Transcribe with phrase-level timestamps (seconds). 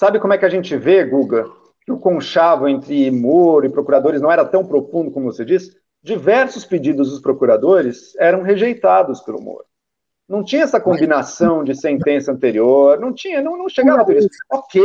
[0.00, 1.44] Sabe como é que a gente vê, Guga,
[1.84, 5.76] que o conchavo entre Moro e procuradores não era tão profundo como você disse?
[6.02, 9.66] Diversos pedidos dos procuradores eram rejeitados pelo Moro.
[10.26, 14.30] Não tinha essa combinação de sentença anterior, não tinha, não, não chegava a isso.
[14.50, 14.82] Ok,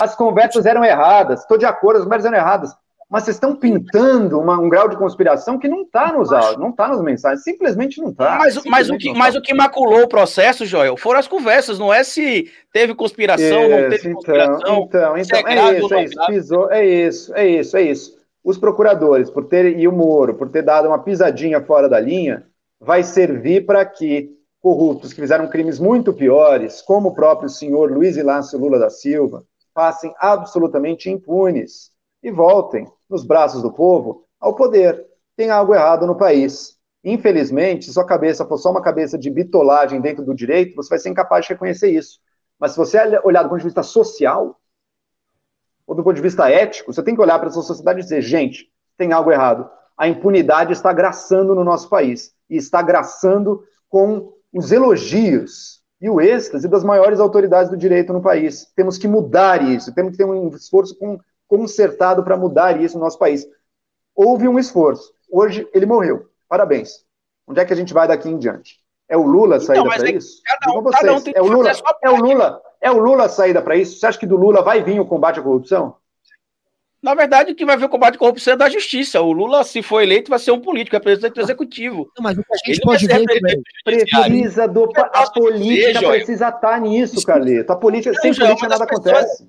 [0.00, 2.74] as conversas eram erradas, estou de acordo, as conversas eram erradas
[3.10, 6.70] mas vocês estão pintando uma, um grau de conspiração que não está nos áudios, não
[6.70, 8.38] está nas mensagens, simplesmente não está.
[8.38, 9.18] Mas, mas, o que, tá.
[9.18, 13.62] mas o que maculou o processo, Joel, foram as conversas, não é se teve conspiração,
[13.62, 14.58] isso, não teve então, conspiração.
[14.58, 15.20] Então, então, é,
[15.54, 18.18] é, isso, é isso, pisou, é isso, é isso, é isso.
[18.42, 22.44] Os procuradores, por ter, e o Moro, por ter dado uma pisadinha fora da linha,
[22.80, 24.30] vai servir para que
[24.60, 29.44] corruptos que fizeram crimes muito piores, como o próprio senhor Luiz Inácio Lula da Silva,
[29.74, 31.93] passem absolutamente impunes
[32.24, 35.06] e voltem nos braços do povo ao poder.
[35.36, 36.78] Tem algo errado no país.
[37.04, 40.98] Infelizmente, se sua cabeça for só uma cabeça de bitolagem dentro do direito, você vai
[40.98, 42.18] ser incapaz de reconhecer isso.
[42.58, 44.58] Mas se você olhar do ponto de vista social,
[45.86, 48.02] ou do ponto de vista ético, você tem que olhar para a sua sociedade e
[48.02, 49.68] dizer, gente, tem algo errado.
[49.98, 52.32] A impunidade está graçando no nosso país.
[52.48, 58.22] E está graçando com os elogios e o êxtase das maiores autoridades do direito no
[58.22, 58.66] país.
[58.74, 63.04] Temos que mudar isso, temos que ter um esforço com consertado para mudar isso no
[63.04, 63.46] nosso país.
[64.14, 65.12] Houve um esforço.
[65.30, 66.28] Hoje ele morreu.
[66.48, 67.04] Parabéns.
[67.46, 68.78] Onde é que a gente vai daqui em diante?
[69.08, 70.42] É o Lula a então, saída então, para é isso?
[70.68, 71.26] Um, vocês.
[71.26, 71.72] Um é o Lula,
[72.02, 73.98] é o Lula, é o Lula a saída para isso?
[73.98, 75.96] Você acha que do Lula vai vir o combate à corrupção?
[77.02, 79.20] Na verdade, o que vai ver o combate à corrupção é da justiça.
[79.20, 82.10] O Lula, se for eleito, vai ser um político, representante do executivo.
[82.16, 83.26] Não, mas o que a gente pode ver
[83.84, 87.70] precisa do, a política precisa estar tá nisso, Carleto.
[87.70, 89.46] A política, sem política nada acontece.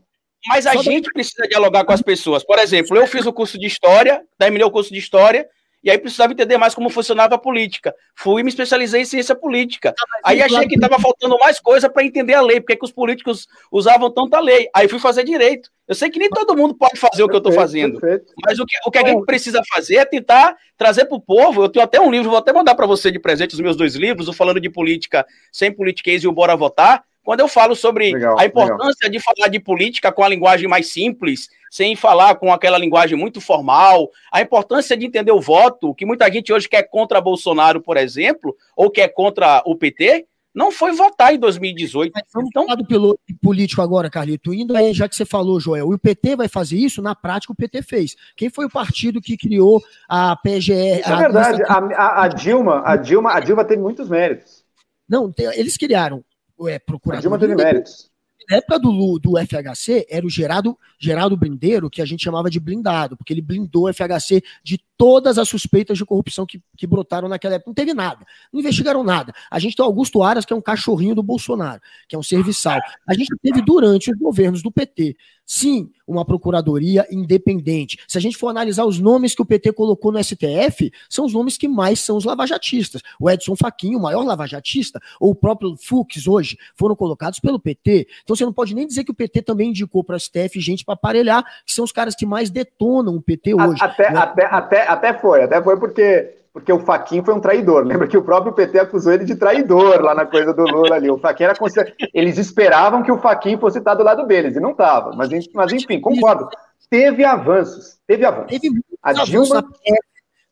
[0.47, 2.43] Mas a Só gente precisa dialogar com as pessoas.
[2.43, 5.47] Por exemplo, eu fiz o curso de História, terminei o curso de História,
[5.85, 7.93] e aí precisava entender mais como funcionava a política.
[8.15, 9.93] Fui e me especializei em ciência política.
[10.23, 12.91] Ah, aí achei que estava faltando mais coisa para entender a lei, porque que os
[12.91, 14.67] políticos usavam tanta lei.
[14.73, 15.69] Aí fui fazer direito.
[15.87, 18.33] Eu sei que nem todo mundo pode fazer o que eu estou fazendo, perfeito.
[18.43, 21.63] mas o que, o que a gente precisa fazer é tentar trazer para o povo.
[21.63, 23.93] Eu tenho até um livro, vou até mandar para você de presente os meus dois
[23.93, 28.13] livros, o Falando de Política Sem Politiquês e o Bora Votar quando eu falo sobre
[28.13, 29.11] legal, a importância legal.
[29.11, 33.41] de falar de política com a linguagem mais simples, sem falar com aquela linguagem muito
[33.41, 37.97] formal, a importância de entender o voto, que muita gente hoje quer contra Bolsonaro, por
[37.97, 42.13] exemplo, ou quer contra o PT, não foi votar em 2018.
[42.13, 44.53] Mas vamos então, falar do piloto político agora, Carlito.
[44.53, 47.01] Indo aí, já que você falou, Joel, o PT vai fazer isso?
[47.01, 48.15] Na prática, o PT fez.
[48.37, 51.01] Quem foi o partido que criou a PGR?
[51.03, 51.63] É verdade.
[51.63, 54.63] A, a, a, Dilma, a Dilma, a Dilma teve muitos méritos.
[55.09, 56.23] Não, eles criaram
[56.67, 57.21] é, procurador.
[57.21, 58.09] Dilma teve méritos.
[58.49, 62.59] Na época do, do FHC, era o Geraldo, Geraldo Brindeiro, que a gente chamava de
[62.59, 67.27] blindado, porque ele blindou o FHC de todas as suspeitas de corrupção que, que brotaram
[67.27, 67.69] naquela época.
[67.69, 69.33] Não teve nada, não investigaram nada.
[69.49, 72.23] A gente tem o Augusto Aras, que é um cachorrinho do Bolsonaro, que é um
[72.23, 72.79] serviçal.
[73.07, 77.99] A gente teve durante os governos do PT Sim, uma procuradoria independente.
[78.07, 81.33] Se a gente for analisar os nomes que o PT colocou no STF, são os
[81.33, 83.01] nomes que mais são os lavajatistas.
[83.19, 88.07] O Edson Fachin, o maior lavajatista, ou o próprio Fux hoje, foram colocados pelo PT.
[88.23, 90.83] Então você não pode nem dizer que o PT também indicou para o STF gente
[90.83, 93.83] para aparelhar, que são os caras que mais detonam o PT hoje.
[93.83, 94.19] Até, né?
[94.19, 97.83] até, até, até foi, até foi porque porque o Faquin foi um traidor.
[97.85, 101.11] Lembra que o próprio PT acusou ele de traidor lá na coisa do Lula ali.
[101.11, 101.93] O Faquin era considerado...
[102.13, 105.11] Eles esperavam que o Faquin fosse estar do lado deles, e não estava.
[105.17, 106.47] Mas, mas, enfim, concordo.
[106.89, 107.97] Teve avanços.
[108.07, 108.47] Teve avanços.
[108.47, 108.73] Teve
[109.03, 109.65] a Dilma.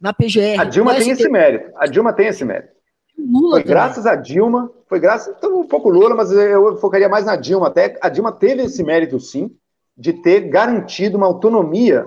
[0.02, 0.60] Na PGR.
[0.60, 1.72] A Dilma tem esse mérito.
[1.78, 2.74] A Dilma tem esse mérito.
[3.18, 3.74] Lula foi também.
[3.74, 5.34] graças a Dilma, foi graças.
[5.38, 7.68] Então, um pouco Lula, mas eu focaria mais na Dilma.
[7.68, 9.56] Até a Dilma teve esse mérito, sim,
[9.96, 12.06] de ter garantido uma autonomia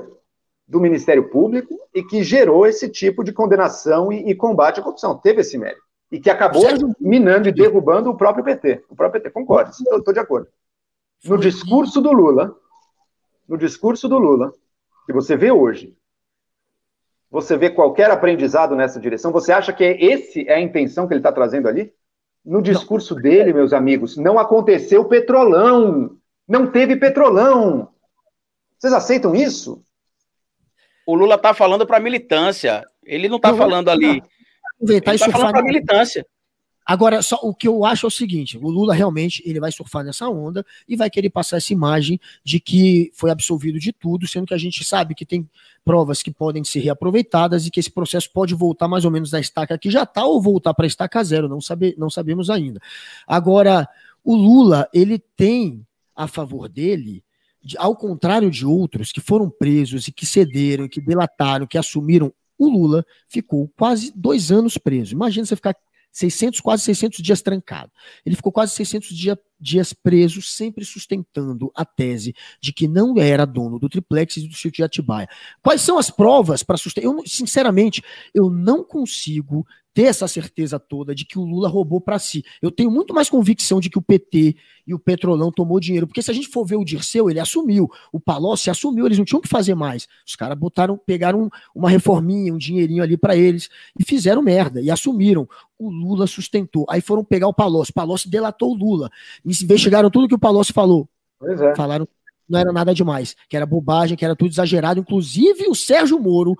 [0.66, 5.16] do Ministério Público e que gerou esse tipo de condenação e, e combate à corrupção.
[5.16, 5.82] Teve esse mérito.
[6.10, 6.62] E que acabou
[7.00, 8.84] minando e derrubando o próprio PT.
[8.88, 10.48] O próprio PT, concordo, estou de acordo.
[11.24, 12.54] No discurso do Lula,
[13.48, 14.52] no discurso do Lula,
[15.06, 15.96] que você vê hoje,
[17.30, 19.32] você vê qualquer aprendizado nessa direção?
[19.32, 21.92] Você acha que esse é a intenção que ele está trazendo ali?
[22.44, 23.22] No discurso não.
[23.22, 26.16] dele, meus amigos, não aconteceu petrolão.
[26.46, 27.88] Não teve petrolão.
[28.78, 29.82] Vocês aceitam isso?
[31.06, 32.84] O Lula está falando para militância.
[33.04, 34.20] Ele não está falando ali.
[34.74, 36.26] Aproveitar ele está falando para militância.
[36.84, 40.04] Agora, só o que eu acho é o seguinte: o Lula realmente ele vai surfar
[40.04, 44.46] nessa onda e vai querer passar essa imagem de que foi absolvido de tudo, sendo
[44.46, 45.48] que a gente sabe que tem
[45.84, 49.40] provas que podem ser reaproveitadas e que esse processo pode voltar mais ou menos da
[49.40, 52.80] estaca que já está ou voltar para a estaca zero, não, sabe, não sabemos ainda.
[53.26, 53.88] Agora,
[54.22, 57.25] o Lula ele tem a favor dele de,
[57.78, 62.68] ao contrário de outros que foram presos e que cederam, que delataram, que assumiram, o
[62.68, 65.12] Lula ficou quase dois anos preso.
[65.12, 65.76] Imagina você ficar
[66.12, 67.90] 600, quase 600 dias trancado.
[68.24, 73.44] Ele ficou quase 600 dias dias preso, sempre sustentando a tese de que não era
[73.44, 75.28] dono do triplex e do sítio de Atibaia.
[75.62, 77.06] Quais são as provas para sustentar?
[77.06, 78.02] Eu, sinceramente,
[78.34, 79.66] eu não consigo
[79.96, 82.44] ter essa certeza toda de que o Lula roubou para si.
[82.60, 84.54] Eu tenho muito mais convicção de que o PT
[84.86, 87.90] e o Petrolão tomou dinheiro, porque se a gente for ver o Dirceu, ele assumiu,
[88.12, 90.06] o Palocci assumiu, eles não tinham que fazer mais.
[90.26, 94.90] Os caras botaram, pegaram uma reforminha, um dinheirinho ali para eles e fizeram merda e
[94.90, 95.48] assumiram.
[95.78, 96.84] O Lula sustentou.
[96.90, 99.10] Aí foram pegar o Palocci, o Palocci delatou o Lula.
[99.46, 101.08] Investigaram tudo que o Palocci falou.
[101.38, 101.74] Pois é.
[101.76, 102.08] Falaram
[102.48, 105.00] não era nada demais, que era bobagem, que era tudo exagerado.
[105.00, 106.56] Inclusive, o Sérgio Moro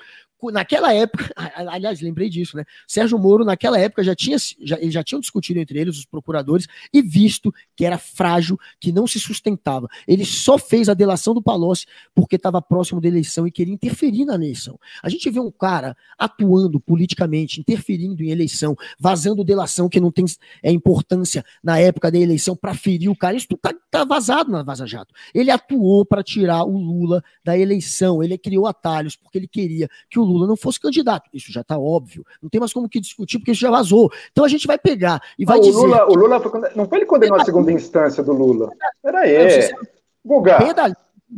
[0.52, 2.64] naquela época, aliás, lembrei disso, né?
[2.86, 7.02] Sérgio Moro, naquela época, já tinha já, já tinham discutido entre eles, os procuradores, e
[7.02, 9.88] visto que era frágil, que não se sustentava.
[10.06, 14.24] Ele só fez a delação do Palocci porque estava próximo da eleição e queria interferir
[14.24, 14.78] na eleição.
[15.02, 20.24] A gente vê um cara atuando politicamente, interferindo em eleição, vazando delação que não tem
[20.62, 23.36] é, importância na época da eleição para ferir o cara.
[23.36, 25.14] Isso tá, tá vazado na Vaza Jato.
[25.34, 30.18] Ele atuou para tirar o Lula da eleição, ele criou atalhos porque ele queria que
[30.18, 31.28] o Lula não fosse candidato.
[31.32, 32.24] Isso já está óbvio.
[32.42, 34.10] Não tem mais como que discutir, porque isso já vazou.
[34.32, 35.78] Então a gente vai pegar e vai ah, dizer.
[35.78, 38.70] O Lula, o Lula foi, não foi ele condenou a segunda instância do Lula.
[39.02, 39.70] Pera aí.
[40.24, 40.58] Guga.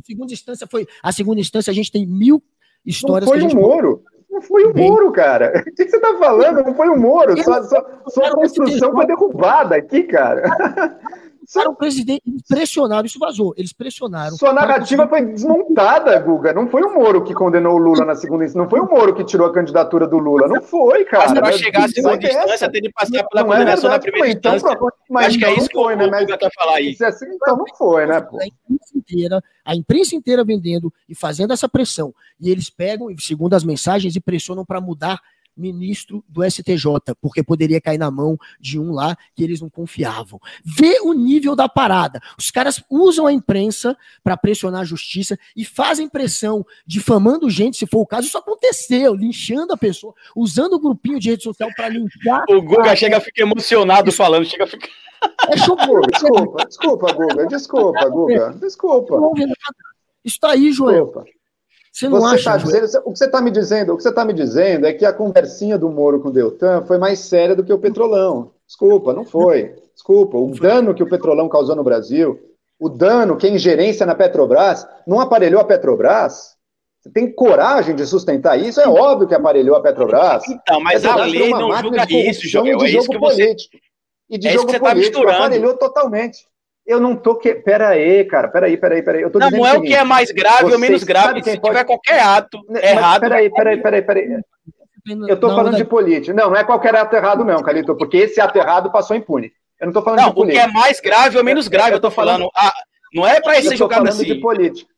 [0.04, 0.86] Segunda instância foi.
[1.02, 2.42] A segunda instância a gente tem mil
[2.84, 3.30] histórias.
[3.30, 4.02] Não foi o Moro.
[4.30, 5.64] Não foi o Moro, cara.
[5.68, 6.62] O que você está falando?
[6.62, 7.42] Não foi o Moro.
[7.42, 10.42] Sua, sua, sua construção foi derrubada aqui, cara.
[11.56, 14.36] Era um presidente, eles pressionaram, isso vazou, eles pressionaram.
[14.36, 16.52] Sua narrativa foi desmontada, Guga.
[16.52, 19.14] Não foi o Moro que condenou o Lula na segunda instância, não foi o Moro
[19.14, 21.30] que tirou a candidatura do Lula, não foi, cara.
[21.30, 23.92] Mas para chegar à segunda é instância, tem que passar pela não é condenação é
[23.94, 24.78] na primeira então, instância.
[25.08, 26.06] Mas Acho que é isso que foi, o né?
[26.06, 26.96] Mas quer falar aí.
[27.00, 28.38] É assim, então não foi, né, pô?
[28.40, 32.14] A imprensa, inteira, a imprensa inteira vendendo e fazendo essa pressão.
[32.38, 35.18] E eles pegam, segundo as mensagens, e pressionam para mudar
[35.58, 40.40] ministro do STJ, porque poderia cair na mão de um lá que eles não confiavam.
[40.64, 42.20] Vê o nível da parada.
[42.38, 47.86] Os caras usam a imprensa para pressionar a justiça e fazem pressão, difamando gente, se
[47.86, 48.28] for o caso.
[48.28, 52.44] Isso aconteceu, linchando a pessoa, usando o grupinho de rede social para linchar.
[52.48, 52.96] O Guga a...
[52.96, 54.88] chega a ficar emocionado falando, chega a ficar.
[55.48, 59.16] É choco, desculpa, desculpa, Guga, desculpa, Guga, desculpa.
[60.24, 61.06] Isso tá aí, Joel.
[61.06, 61.37] Desculpa.
[61.98, 62.50] Você não você acha?
[62.52, 63.92] Tá dizendo, o que você está me dizendo?
[63.92, 66.84] O que você está me dizendo é que a conversinha do Moro com o Deltan
[66.86, 68.52] foi mais séria do que o Petrolão.
[68.64, 69.74] Desculpa, não foi.
[69.92, 70.38] Desculpa.
[70.38, 72.38] O dano que o Petrolão causou no Brasil,
[72.78, 76.56] o dano que a ingerência na Petrobras não aparelhou a Petrobras.
[77.00, 78.80] Você tem coragem de sustentar isso?
[78.80, 80.44] É óbvio que aparelhou a Petrobras.
[80.48, 82.80] Então, mas a lei não julga isso, Joel.
[82.80, 83.42] É isso que você...
[83.44, 83.76] político.
[84.30, 86.46] E de é jogo tá político, tá aparelhou totalmente.
[86.88, 87.54] Eu não tô que.
[87.54, 88.48] Pera aí, cara.
[88.48, 89.22] Pera aí, pera aí, pera aí.
[89.22, 91.44] Eu tô não, não é o, que é mais grave ou menos grave.
[91.44, 91.74] Se pode...
[91.74, 93.20] tiver qualquer ato Mas, errado.
[93.20, 94.40] Peraí, peraí, peraí, peraí.
[95.28, 96.32] Eu tô não, falando não, de política.
[96.32, 99.52] Não, não é qualquer ato errado, não, Calito, porque esse ato errado passou impune.
[99.78, 100.62] Eu não tô falando não, de política.
[100.62, 102.50] Não, o que é mais grave ou menos grave, eu tô falando.
[102.56, 102.72] Ah,
[103.14, 104.24] não é para esse julgado assim.
[104.24, 104.90] de política.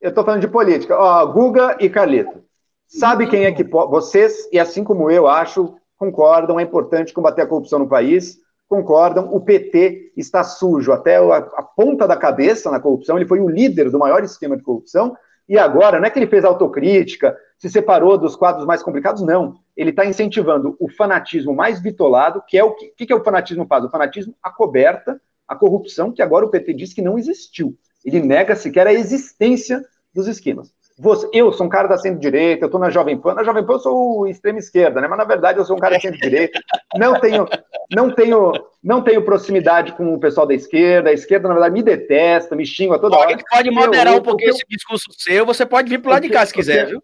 [0.00, 0.98] Eu tô falando de política.
[0.98, 2.42] Ó, Guga e Carlito.
[2.88, 7.46] Sabe quem é que vocês, e assim como eu acho, concordam, é importante combater a
[7.46, 8.38] corrupção no país
[8.68, 13.40] concordam, o PT está sujo até a, a, ponta da cabeça na corrupção, ele foi
[13.40, 15.16] o líder do maior esquema de corrupção,
[15.48, 19.54] e agora, não é que ele fez autocrítica, se separou dos quadros mais complicados, não.
[19.76, 23.22] Ele está incentivando o fanatismo mais bitolado, que é o que, que, que é o
[23.22, 23.84] fanatismo faz?
[23.84, 27.78] O fanatismo acoberta a corrupção, que agora o PT diz que não existiu.
[28.04, 30.74] Ele nega sequer a existência dos esquemas.
[30.98, 33.34] Você, eu sou um cara da centro-direita, eu estou na Jovem Pan.
[33.34, 35.06] Na Jovem Pan eu sou extrema-esquerda, né?
[35.06, 36.58] Mas na verdade eu sou um cara da centro-direita.
[36.96, 37.46] Não tenho,
[37.94, 41.10] não, tenho, não tenho proximidade com o pessoal da esquerda.
[41.10, 43.28] A esquerda, na verdade, me detesta, me xinga toda hora.
[43.28, 45.44] A gente pode moderar eu, um pouquinho esse discurso seu.
[45.44, 47.02] Você pode vir para lado de cá se quiser, viu?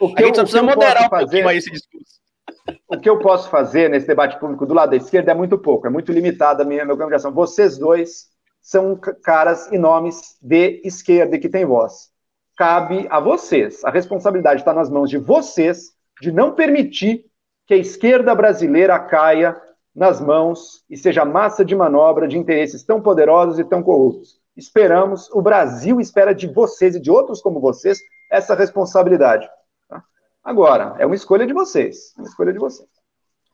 [0.00, 2.14] O que a gente só precisa moderar um fazer, pouquinho aí esse discurso.
[2.86, 5.88] O que eu posso fazer nesse debate público do lado da esquerda é muito pouco,
[5.88, 7.32] é muito limitada a minha, minha comunicação.
[7.32, 8.26] Vocês dois
[8.62, 12.13] são caras e nomes de esquerda e que têm voz
[12.56, 13.84] cabe a vocês.
[13.84, 17.24] A responsabilidade está nas mãos de vocês de não permitir
[17.66, 19.60] que a esquerda brasileira caia
[19.94, 24.40] nas mãos e seja massa de manobra de interesses tão poderosos e tão corruptos.
[24.56, 27.98] Esperamos, o Brasil espera de vocês e de outros como vocês
[28.30, 29.48] essa responsabilidade.
[29.88, 30.02] Tá?
[30.42, 32.12] Agora, é uma escolha de vocês.
[32.16, 32.88] Uma escolha de vocês.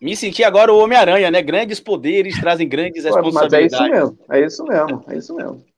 [0.01, 1.43] Me senti agora o Homem-Aranha, né?
[1.43, 3.79] Grandes poderes trazem grandes responsabilidades.
[3.79, 5.70] Mas é isso mesmo, é isso mesmo, é isso mesmo.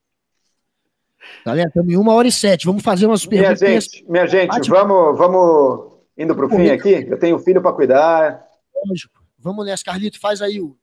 [1.45, 2.67] Galera, estamos em uma hora e sete.
[2.67, 3.61] Vamos fazer umas perguntas.
[3.61, 7.07] Minha gente, minha gente vamos, vamos indo para o fim aqui.
[7.09, 8.45] Eu tenho filho para cuidar.
[8.87, 9.23] Lógico.
[9.38, 10.21] Vamos nessa, Carlito.
[10.21, 10.76] Faz aí o.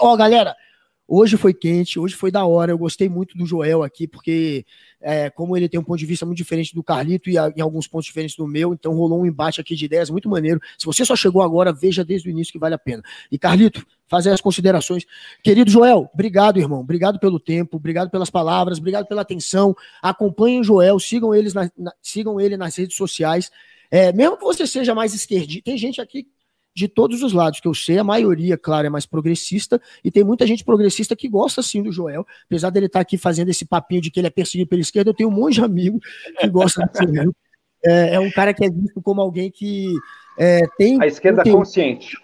[0.00, 0.54] Ó, oh, galera,
[1.08, 2.72] Hoje foi quente, hoje foi da hora.
[2.72, 4.66] Eu gostei muito do Joel aqui, porque
[5.00, 7.60] é, como ele tem um ponto de vista muito diferente do Carlito e a, em
[7.60, 10.60] alguns pontos diferentes do meu, então rolou um embate aqui de ideias muito maneiro.
[10.76, 13.04] Se você só chegou agora, veja desde o início que vale a pena.
[13.30, 15.06] E Carlito, fazer as considerações.
[15.44, 16.80] Querido Joel, obrigado, irmão.
[16.80, 19.76] Obrigado pelo tempo, obrigado pelas palavras, obrigado pela atenção.
[20.02, 23.48] Acompanhem o Joel, sigam, eles na, na, sigam ele nas redes sociais.
[23.88, 26.26] É, mesmo que você seja mais esquerdista, tem gente aqui
[26.76, 30.22] de todos os lados, que eu sei, a maioria, claro, é mais progressista, e tem
[30.22, 33.64] muita gente progressista que gosta sim do Joel, apesar dele estar tá aqui fazendo esse
[33.64, 35.98] papinho de que ele é perseguido pela esquerda, eu tenho um monte de amigo
[36.38, 37.34] que gosta do Joel.
[37.82, 39.90] É, é um cara que é visto como alguém que
[40.38, 41.00] é, tem.
[41.00, 42.14] A esquerda tem, consciente.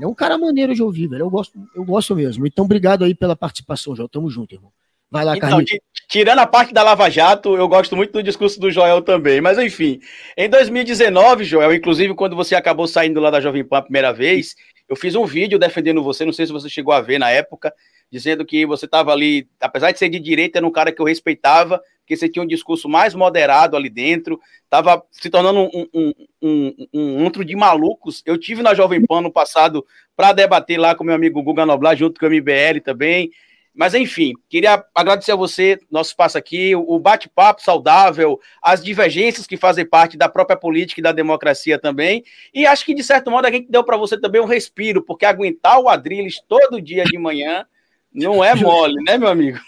[0.00, 1.22] É um cara maneiro de ouvir, velho.
[1.22, 2.46] Eu gosto, eu gosto mesmo.
[2.46, 4.08] Então, obrigado aí pela participação, Joel.
[4.08, 4.70] Tamo junto, irmão.
[5.10, 5.78] Vai lá, então, Carlinhos.
[6.08, 9.40] Tirando a parte da Lava Jato, eu gosto muito do discurso do Joel também.
[9.40, 9.98] Mas enfim,
[10.36, 14.54] em 2019, Joel, inclusive quando você acabou saindo lá da Jovem Pan a primeira vez,
[14.88, 17.74] eu fiz um vídeo defendendo você, não sei se você chegou a ver na época,
[18.10, 21.06] dizendo que você estava ali, apesar de ser de direita, era um cara que eu
[21.06, 26.12] respeitava, que você tinha um discurso mais moderado ali dentro, estava se tornando um, um,
[26.40, 28.22] um, um, um de malucos.
[28.24, 29.84] Eu tive na Jovem Pan no passado
[30.16, 33.30] para debater lá com meu amigo Guga Noblar, junto com o MBL também.
[33.76, 39.58] Mas, enfim, queria agradecer a você, nosso espaço aqui, o bate-papo saudável, as divergências que
[39.58, 42.24] fazem parte da própria política e da democracia também.
[42.54, 45.26] E acho que, de certo modo, a gente deu para você também um respiro, porque
[45.26, 47.66] aguentar o Adriles todo dia de manhã
[48.10, 49.58] não é mole, né, meu amigo?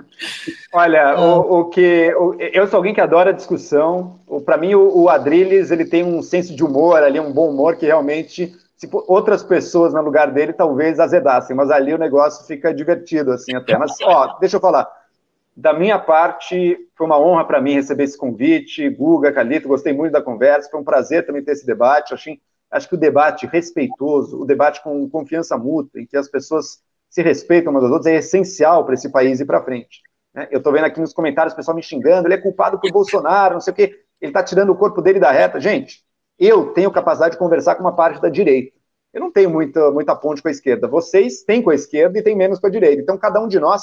[0.73, 4.21] Olha, o, o que o, eu sou alguém que adora discussão.
[4.45, 7.76] Para mim, o, o Adriles ele tem um senso de humor ali, um bom humor
[7.76, 12.75] que realmente se outras pessoas no lugar dele talvez azedassem, mas ali o negócio fica
[12.75, 13.76] divertido, assim, até.
[13.76, 14.87] Mas, ó, deixa eu falar.
[15.56, 18.90] Da minha parte, foi uma honra para mim receber esse convite.
[18.90, 20.68] Guga, Calito, gostei muito da conversa.
[20.71, 22.12] Foi um prazer também ter esse debate.
[22.12, 22.30] Acho,
[22.71, 27.23] acho que o debate respeitoso, o debate com confiança mútua, em que as pessoas se
[27.23, 30.02] respeitam umas às outras, é essencial para esse país ir para frente.
[30.35, 30.47] Né?
[30.50, 33.54] Eu estou vendo aqui nos comentários o pessoal me xingando, ele é culpado por Bolsonaro,
[33.54, 35.59] não sei o quê, ele está tirando o corpo dele da reta.
[35.59, 36.04] Gente,
[36.38, 38.76] eu tenho capacidade de conversar com uma parte da direita.
[39.12, 40.87] Eu não tenho muita, muita ponte com a esquerda.
[40.87, 43.00] Vocês têm com a esquerda e têm menos com a direita.
[43.00, 43.83] Então, cada um de nós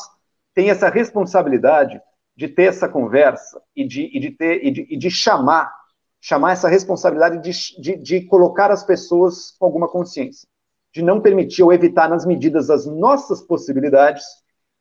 [0.53, 1.99] tem essa responsabilidade
[2.35, 5.73] de ter essa conversa e de, e de, ter, e de, e de chamar,
[6.21, 10.47] chamar essa responsabilidade de, de, de colocar as pessoas com alguma consciência,
[10.93, 14.23] de não permitir ou evitar nas medidas das nossas possibilidades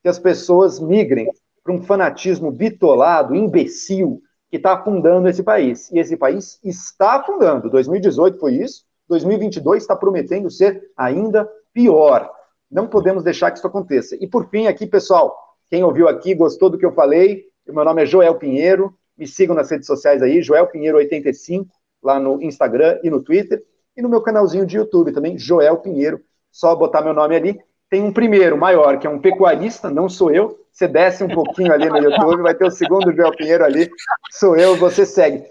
[0.01, 1.29] que as pessoas migrem
[1.63, 4.21] para um fanatismo bitolado, imbecil,
[4.53, 5.91] que está afundando esse país.
[5.91, 7.71] E esse país está afundando.
[7.71, 12.31] 2018 foi isso, 2022 está prometendo ser ainda pior.
[12.69, 14.15] Não podemos deixar que isso aconteça.
[14.21, 15.35] E por fim, aqui, pessoal,
[15.71, 19.55] quem ouviu aqui, gostou do que eu falei, meu nome é Joel Pinheiro, me sigam
[19.55, 21.65] nas redes sociais aí, Joel Pinheiro85,
[22.03, 23.59] lá no Instagram e no Twitter,
[23.97, 27.59] e no meu canalzinho de YouTube também, Joel Pinheiro, só botar meu nome ali.
[27.93, 31.71] Tem um primeiro, maior, que é um pecuarista, não sou eu, você desce um pouquinho
[31.71, 33.87] ali no YouTube, vai ter o segundo Joel Pinheiro ali,
[34.31, 35.43] sou eu, você segue.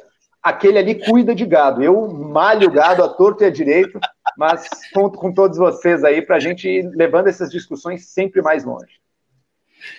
[0.43, 1.85] Aquele ali cuida de gado.
[1.85, 3.97] Eu malho gado a torto e a direito,
[4.37, 8.65] mas conto com todos vocês aí para a gente ir levando essas discussões sempre mais
[8.65, 9.01] longe.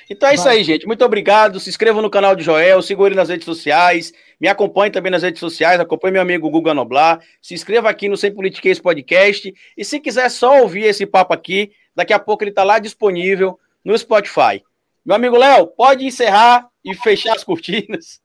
[0.10, 0.86] Então é isso aí, gente.
[0.86, 1.62] Muito obrigado.
[1.62, 5.24] Se inscrevam no canal de Joel, sigam ele nas redes sociais, me acompanhe também nas
[5.24, 9.54] redes sociais, acompanhe meu amigo Guga Noblar, se inscreva aqui no Sem Politiquês Podcast.
[9.78, 13.60] E se quiser só ouvir esse papo aqui, daqui a pouco ele está lá disponível
[13.84, 14.64] no Spotify.
[15.06, 18.22] Meu amigo Léo, pode encerrar e fechar as cortinas.